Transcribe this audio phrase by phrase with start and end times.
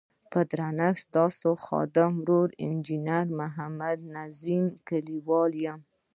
[0.31, 5.79] په درنښت ستاسو خادم ورور انجنیر محمد نظیم کلیوال یم.